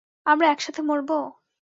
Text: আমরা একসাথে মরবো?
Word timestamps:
আমরা 0.25 0.47
একসাথে 0.47 0.81
মরবো? 0.81 1.17